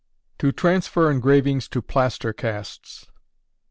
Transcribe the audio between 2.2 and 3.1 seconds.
Casts.